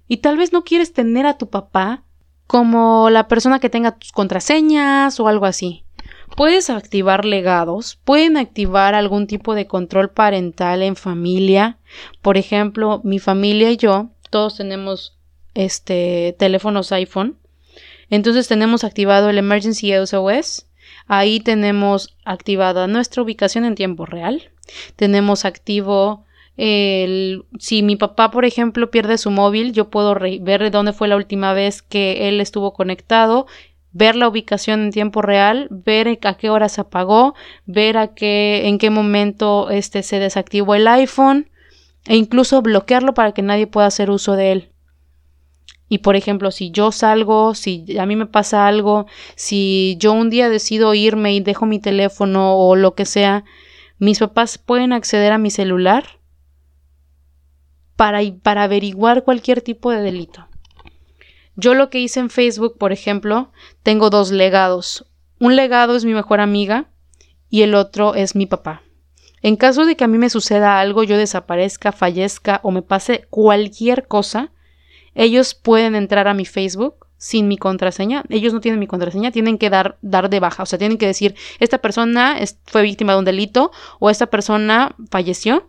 [0.07, 2.05] Y tal vez no quieres tener a tu papá
[2.47, 5.85] como la persona que tenga tus contraseñas o algo así
[6.37, 11.79] Puedes activar legados, pueden activar algún tipo de control parental en familia.
[12.23, 15.17] Por ejemplo, mi familia y yo, todos tenemos
[15.55, 17.39] este teléfonos iPhone.
[18.11, 20.67] Entonces tenemos activado el Emergency SOS.
[21.07, 24.51] Ahí tenemos activada nuestra ubicación en tiempo real.
[24.97, 26.25] Tenemos activo
[26.57, 31.17] el, si mi papá, por ejemplo, pierde su móvil, yo puedo ver dónde fue la
[31.17, 33.47] última vez que él estuvo conectado
[33.99, 37.35] ver la ubicación en tiempo real, ver a qué hora se apagó,
[37.67, 41.51] ver a qué, en qué momento este, se desactivó el iPhone
[42.07, 44.73] e incluso bloquearlo para que nadie pueda hacer uso de él.
[45.89, 50.31] Y por ejemplo, si yo salgo, si a mí me pasa algo, si yo un
[50.31, 53.45] día decido irme y dejo mi teléfono o lo que sea,
[53.99, 56.21] mis papás pueden acceder a mi celular
[57.97, 60.48] para, para averiguar cualquier tipo de delito.
[61.61, 63.51] Yo lo que hice en Facebook, por ejemplo,
[63.83, 65.07] tengo dos legados.
[65.41, 66.87] Un legado es mi mejor amiga
[67.51, 68.83] y el otro es mi papá.
[69.43, 73.27] En caso de que a mí me suceda algo, yo desaparezca, fallezca o me pase
[73.29, 74.53] cualquier cosa,
[75.17, 78.23] ellos pueden entrar a mi Facebook sin mi contraseña.
[78.29, 80.63] Ellos no tienen mi contraseña, tienen que dar, dar de baja.
[80.63, 82.37] O sea, tienen que decir, esta persona
[82.67, 85.69] fue víctima de un delito o esta persona falleció.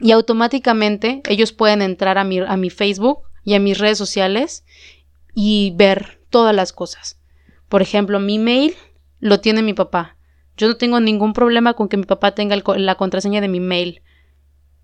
[0.00, 4.64] Y automáticamente ellos pueden entrar a mi, a mi Facebook y a mis redes sociales
[5.34, 7.18] y ver todas las cosas.
[7.68, 8.74] Por ejemplo, mi mail
[9.20, 10.16] lo tiene mi papá.
[10.56, 14.02] Yo no tengo ningún problema con que mi papá tenga la contraseña de mi mail.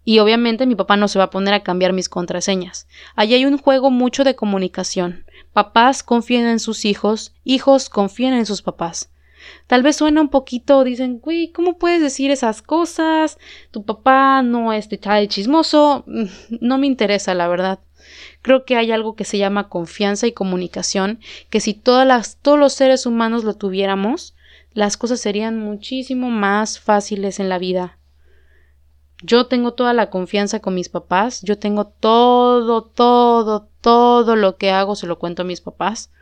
[0.04, 2.86] Y obviamente mi papá no se va a poner a cambiar mis contraseñas.
[3.16, 5.24] Allí hay un juego mucho de comunicación.
[5.52, 9.11] Papás confían en sus hijos, hijos confían en sus papás.
[9.66, 13.38] Tal vez suena un poquito, dicen, güey, ¿cómo puedes decir esas cosas?
[13.70, 16.04] Tu papá no es de chismoso.
[16.61, 17.80] No me interesa, la verdad.
[18.47, 21.18] Creo que hay algo que se llama confianza y comunicación,
[21.51, 24.36] que si todas las, todos los seres humanos lo tuviéramos,
[24.72, 27.99] las cosas serían muchísimo más fáciles en la vida.
[29.20, 34.70] Yo tengo toda la confianza con mis papás, yo tengo todo, todo, todo lo que
[34.70, 36.12] hago se lo cuento a mis papás.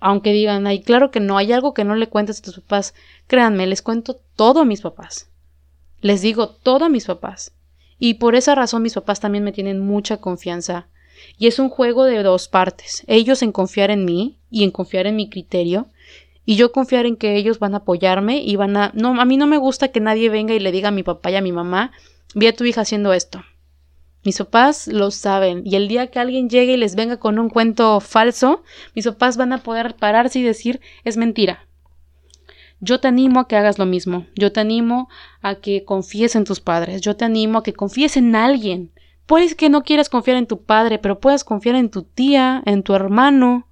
[0.00, 2.94] Aunque digan, ay, claro que no, hay algo que no le cuentes a tus papás.
[3.28, 5.30] Créanme, les cuento todo a mis papás.
[6.00, 7.52] Les digo todo a mis papás.
[7.96, 10.88] Y por esa razón mis papás también me tienen mucha confianza.
[11.38, 13.04] Y es un juego de dos partes.
[13.06, 15.88] Ellos en confiar en mí y en confiar en mi criterio.
[16.44, 18.92] Y yo confiar en que ellos van a apoyarme y van a...
[18.94, 21.30] No, a mí no me gusta que nadie venga y le diga a mi papá
[21.30, 21.92] y a mi mamá,
[22.34, 23.42] vi a tu hija haciendo esto.
[24.24, 27.48] Mis papás lo saben y el día que alguien llegue y les venga con un
[27.48, 28.64] cuento falso,
[28.94, 31.66] mis papás van a poder pararse y decir es mentira.
[32.80, 34.26] Yo te animo a que hagas lo mismo.
[34.34, 35.08] Yo te animo
[35.40, 37.00] a que confíes en tus padres.
[37.00, 38.90] Yo te animo a que confíes en alguien.
[39.26, 42.82] Puedes que no quieras confiar en tu padre, pero puedes confiar en tu tía, en
[42.82, 43.66] tu hermano.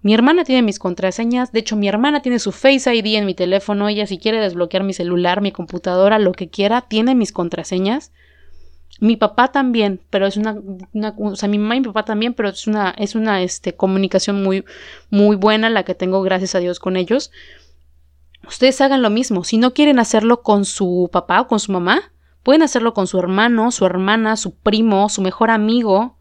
[0.00, 3.34] Mi hermana tiene mis contraseñas, de hecho mi hermana tiene su Face ID en mi
[3.34, 8.12] teléfono, ella si quiere desbloquear mi celular, mi computadora, lo que quiera, tiene mis contraseñas.
[9.00, 10.56] Mi papá también, pero es una,
[11.18, 14.42] o sea, mi mamá y mi papá también, pero es una, es una, este, comunicación
[14.42, 14.64] muy,
[15.10, 17.30] muy buena la que tengo, gracias a Dios, con ellos
[18.46, 19.44] ustedes hagan lo mismo.
[19.44, 22.12] Si no quieren hacerlo con su papá o con su mamá,
[22.46, 26.16] pueden hacerlo con su hermano, su hermana, su primo, su mejor amigo.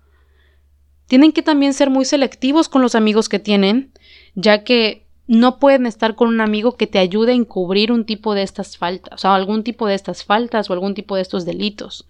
[1.06, 3.94] Tienen que también ser muy selectivos con los amigos que tienen,
[4.34, 8.34] ya que no pueden estar con un amigo que te ayude a encubrir un tipo
[8.34, 11.46] de estas faltas, o sea, algún tipo de estas faltas o algún tipo de estos
[11.46, 12.10] delitos.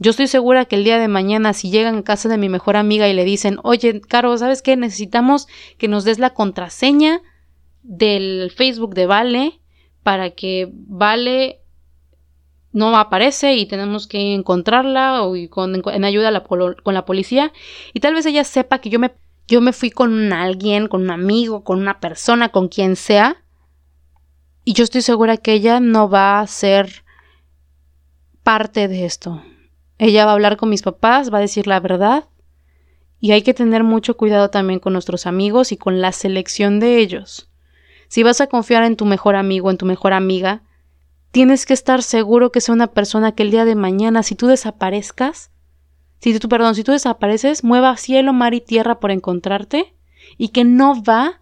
[0.00, 2.76] Yo estoy segura que el día de mañana, si llegan a casa de mi mejor
[2.76, 4.76] amiga y le dicen, oye, Caro, ¿sabes qué?
[4.76, 5.46] Necesitamos
[5.78, 7.22] que nos des la contraseña
[7.84, 9.60] del Facebook de Vale
[10.02, 11.61] para que Vale
[12.72, 17.52] no aparece y tenemos que encontrarla o con, en ayuda con la policía
[17.92, 19.12] y tal vez ella sepa que yo me,
[19.46, 23.42] yo me fui con alguien, con un amigo, con una persona, con quien sea
[24.64, 27.04] y yo estoy segura que ella no va a ser
[28.42, 29.42] parte de esto.
[29.98, 32.24] Ella va a hablar con mis papás, va a decir la verdad
[33.20, 36.98] y hay que tener mucho cuidado también con nuestros amigos y con la selección de
[36.98, 37.48] ellos.
[38.08, 40.62] Si vas a confiar en tu mejor amigo, en tu mejor amiga,
[41.32, 44.46] tienes que estar seguro que sea una persona que el día de mañana, si tú
[44.46, 45.50] desaparezcas,
[46.20, 49.94] si tú, perdón, si tú desapareces, mueva cielo, mar y tierra por encontrarte
[50.38, 51.40] y que no va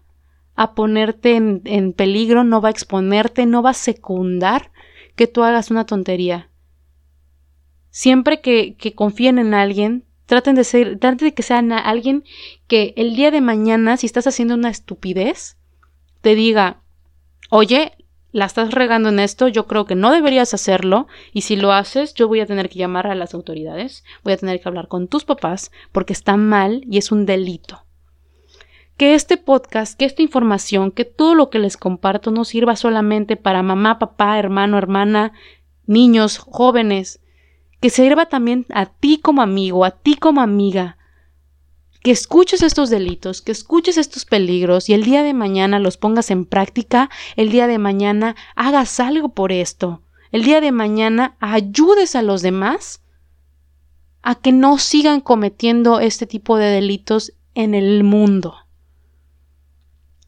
[0.55, 4.71] a ponerte en, en peligro, no va a exponerte, no va a secundar
[5.15, 6.49] que tú hagas una tontería.
[7.89, 12.23] Siempre que, que confíen en alguien, traten de ser, traten de que sean alguien
[12.67, 15.57] que el día de mañana, si estás haciendo una estupidez,
[16.21, 16.81] te diga,
[17.49, 17.91] oye,
[18.31, 22.13] la estás regando en esto, yo creo que no deberías hacerlo y si lo haces
[22.13, 25.07] yo voy a tener que llamar a las autoridades, voy a tener que hablar con
[25.07, 27.85] tus papás porque está mal y es un delito.
[28.97, 33.35] que este podcast, que esta información, que todo lo que les comparto no sirva solamente
[33.35, 35.33] para mamá, papá, hermano, hermana,
[35.87, 37.19] niños, jóvenes,
[37.79, 40.97] que sirva también a ti como amigo, a ti como amiga,
[42.01, 46.31] que escuches estos delitos, que escuches estos peligros y el día de mañana los pongas
[46.31, 52.15] en práctica, el día de mañana hagas algo por esto, el día de mañana ayudes
[52.15, 53.03] a los demás
[54.23, 58.55] a que no sigan cometiendo este tipo de delitos en el mundo.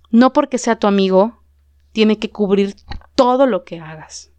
[0.09, 1.43] No porque sea tu amigo,
[1.91, 2.75] tiene que cubrir
[3.15, 4.31] todo lo que hagas.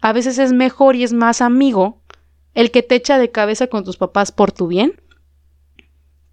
[0.00, 2.02] A veces es mejor y es más amigo
[2.54, 5.01] el que te echa de cabeza con tus papás por tu bien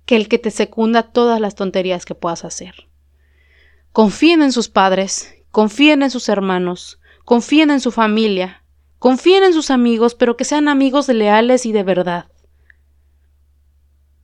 [0.10, 2.88] que el que te secunda todas las tonterías que puedas hacer.
[3.92, 8.64] Confíen en sus padres, confíen en sus hermanos, confíen en su familia,
[8.98, 12.26] confíen en sus amigos, pero que sean amigos leales y de verdad.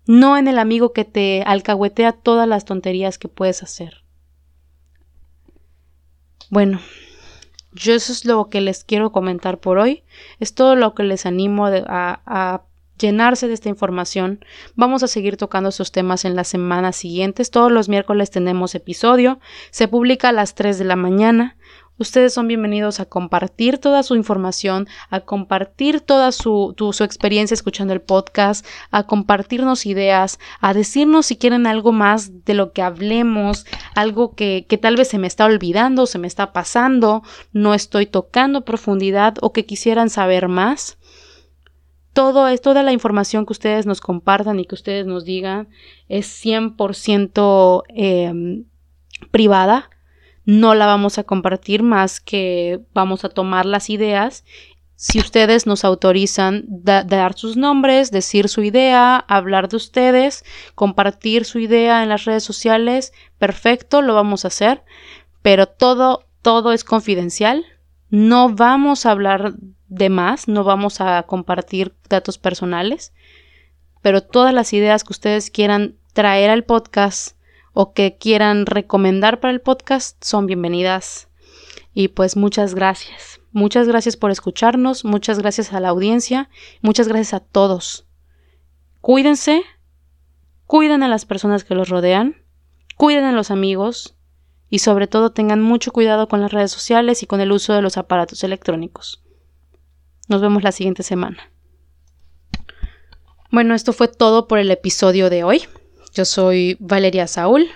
[0.08, 4.04] No en el amigo que te alcahuetea todas las tonterías que puedes hacer.
[6.50, 6.80] Bueno,
[7.74, 10.04] yo eso es lo que les quiero comentar por hoy.
[10.40, 12.64] Es todo lo que les animo a,
[12.98, 14.44] llenarse de esta información.
[14.76, 17.52] Vamos a seguir tocando estos temas en las semanas siguientes.
[17.52, 19.40] Todos los miércoles tenemos episodio.
[19.72, 21.58] Se publica a las 3 de la mañana.
[21.98, 27.94] Ustedes son bienvenidos a compartir toda su información, a compartir toda su, su, experiencia escuchando
[27.94, 33.66] el podcast, a compartirnos ideas, a decirnos si quieren algo más de lo que hablemos,
[33.96, 37.24] algo que, que tal vez se me está olvidando, se me está pasando,
[37.54, 40.98] no estoy tocando profundidad o que quisieran saber más.
[42.16, 45.68] Todo es, toda la información que ustedes nos compartan y que ustedes nos digan
[46.08, 48.64] es 100% eh,
[49.30, 49.92] privada
[50.46, 54.46] no la vamos a compartir más que vamos a tomar las ideas.
[54.96, 60.46] Si ustedes nos autorizan dar sus nombres, decir su idea, hablar de ustedes,
[60.76, 64.84] compartir su idea en las redes sociales, perfecto, lo vamos a hacer,
[65.42, 67.66] pero todo, todo es confidencial.
[68.10, 69.56] No vamos a hablar
[69.96, 73.14] de más, no vamos a compartir datos personales,
[74.02, 77.38] pero todas las ideas que ustedes quieran traer al podcast
[77.74, 81.30] o que quieran recomendar para el podcast son bienvenidas.
[81.94, 83.40] Y pues muchas gracias.
[83.54, 86.50] Muchas gracias por escucharnos, muchas gracias a la audiencia,
[86.82, 88.06] muchas gracias a todos.
[89.00, 89.64] Cuídense,
[90.66, 92.44] cuiden a las personas que los rodean,
[92.98, 94.18] cuiden a los amigos
[94.70, 97.82] y sobre todo tengan mucho cuidado con las redes sociales y con el uso de
[97.82, 99.25] los aparatos electrónicos.
[100.28, 101.52] Nos vemos la siguiente semana.
[103.52, 105.64] Bueno, esto fue todo por el episodio de hoy.
[106.14, 107.70] Yo soy Valeria Saúl.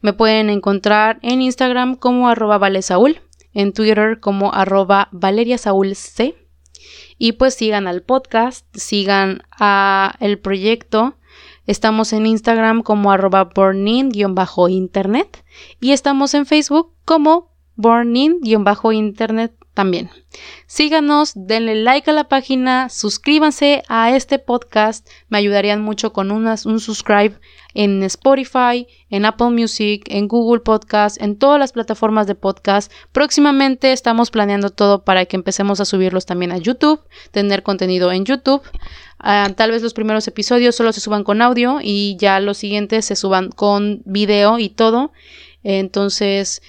[0.00, 3.20] Me pueden encontrar en Instagram como arroba valesaúl,
[3.52, 6.34] en Twitter como arroba Valeria Saúl C.
[7.16, 11.16] Y pues sigan al podcast, sigan a el proyecto.
[11.66, 15.44] Estamos en Instagram como arroba burning-internet
[15.80, 20.10] y estamos en Facebook como burning-internet también.
[20.66, 26.58] Síganos, denle like a la página, suscríbanse a este podcast, me ayudarían mucho con un
[26.58, 27.38] subscribe
[27.74, 32.90] en Spotify, en Apple Music, en Google Podcast, en todas las plataformas de podcast.
[33.12, 37.00] Próximamente estamos planeando todo para que empecemos a subirlos también a YouTube,
[37.30, 38.62] tener contenido en YouTube.
[39.20, 43.04] Ah, tal vez los primeros episodios solo se suban con audio y ya los siguientes
[43.04, 45.12] se suban con video y todo.
[45.62, 46.62] Entonces,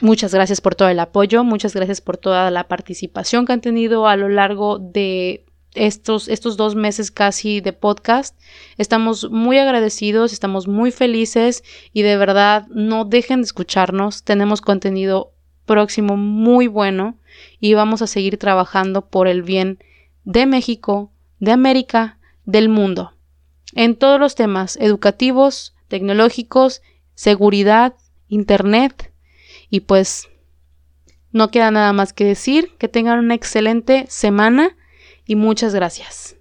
[0.00, 4.06] Muchas gracias por todo el apoyo, muchas gracias por toda la participación que han tenido
[4.06, 5.44] a lo largo de
[5.74, 8.38] estos, estos dos meses casi de podcast.
[8.76, 14.22] Estamos muy agradecidos, estamos muy felices y de verdad no dejen de escucharnos.
[14.22, 15.32] Tenemos contenido
[15.66, 17.18] próximo muy bueno
[17.58, 19.78] y vamos a seguir trabajando por el bien
[20.24, 23.14] de México, de América, del mundo,
[23.74, 26.82] en todos los temas educativos, tecnológicos,
[27.14, 27.94] seguridad,
[28.28, 29.07] Internet
[29.70, 30.28] y pues
[31.32, 34.76] no queda nada más que decir, que tengan una excelente semana
[35.26, 36.37] y muchas gracias.